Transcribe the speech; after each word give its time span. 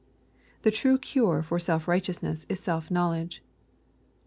The 0.63 0.71
true 0.71 0.97
cure 0.97 1.43
for 1.43 1.59
self 1.59 1.87
righteousness 1.87 2.47
is 2.49 2.59
self 2.59 2.89
knowledge. 2.89 3.43